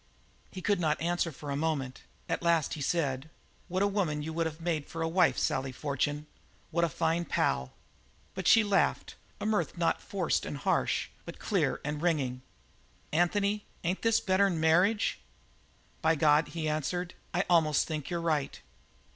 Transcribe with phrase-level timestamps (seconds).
[0.49, 2.01] He could not answer for a moment.
[2.27, 3.29] At last he said:
[3.67, 6.25] "What a woman you would have made for a wife, Sally Fortune;
[6.71, 7.73] what a fine pal!"
[8.33, 12.41] But she laughed, a mirth not forced and harsh, but clear and ringing.
[13.13, 15.19] "Anthony, ain't this better'n marriage?"
[16.01, 18.59] "By God," he answered, "I almost think you're right."